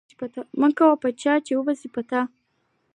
مه 0.59 0.69
کوه 0.77 0.95
په 1.03 1.09
چا، 1.21 1.33
چي 1.45 1.53
وبه 1.55 1.73
سي 1.79 1.87
په 1.95 2.01
تا 2.09 2.21